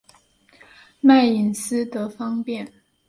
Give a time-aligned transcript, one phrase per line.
[0.99, 2.73] 卖隐私得方便